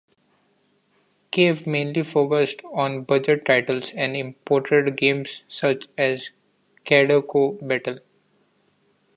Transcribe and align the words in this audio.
Crave 1.31 1.67
mainly 1.67 2.03
focused 2.03 2.59
on 2.73 3.03
budget 3.03 3.45
titles, 3.45 3.91
and 3.95 4.15
imported 4.17 4.97
games 4.97 5.43
such 5.47 5.87
as 5.95 6.31
Kaido 6.85 7.21
Battle. 7.61 7.99